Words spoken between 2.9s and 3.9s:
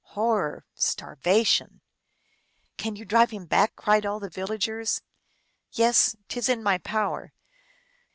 you drive him back?"